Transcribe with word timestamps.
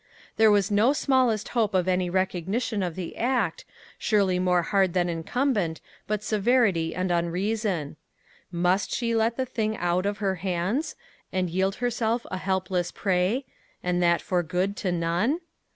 There 0.35 0.49
was 0.49 0.71
no 0.71 0.93
smallest 0.93 1.49
hope 1.49 1.75
of 1.75 1.87
any 1.87 2.09
recognition 2.09 2.81
of 2.81 2.95
the 2.95 3.15
act, 3.17 3.65
surely 3.99 4.39
more 4.39 4.63
hard 4.63 4.93
than 4.93 5.09
incumbent, 5.09 5.79
but 6.07 6.23
severity 6.23 6.95
and 6.95 7.11
unreason; 7.11 7.97
must 8.51 8.91
she 8.91 9.13
let 9.15 9.37
the 9.37 9.45
thing 9.45 9.77
out 9.77 10.07
of 10.07 10.17
her 10.17 10.37
hands, 10.41 10.95
and 11.31 11.51
yield 11.51 11.75
herself 11.75 12.25
a 12.31 12.37
helpless 12.37 12.91
prey 12.91 13.45
and 13.83 14.01
that 14.01 14.23
for 14.23 14.41
good 14.41 14.75
to 14.77 14.91
none? 14.91 15.39